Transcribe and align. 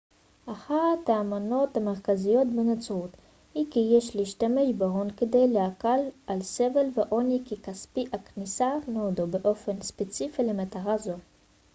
אחת 0.45 1.09
האמונות 1.09 1.77
המרכזיות 1.77 2.47
בנצרות 2.47 3.09
היא 3.53 3.65
כי 3.71 3.79
יש 3.97 4.15
להשתמש 4.15 4.69
בהון 4.77 5.11
כדי 5.11 5.47
להקל 5.47 5.99
על 6.27 6.41
סבל 6.41 6.85
ועוני 6.93 7.41
וכי 7.45 7.61
כספי 7.61 8.05
הכנסיה 8.13 8.71
נועדו 8.87 9.27
באופן 9.27 9.81
ספציפי 9.81 10.43
למטרה 10.43 10.97
זו 10.97 11.13